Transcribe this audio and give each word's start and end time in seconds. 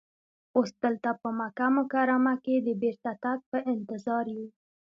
اوس 0.57 0.69
دلته 0.83 1.09
په 1.21 1.29
مکه 1.39 1.67
مکرمه 1.77 2.33
کې 2.43 2.55
د 2.65 2.67
بېرته 2.81 3.11
تګ 3.23 3.39
په 3.51 3.57
انتظار 3.71 4.25
یو. 4.35 4.47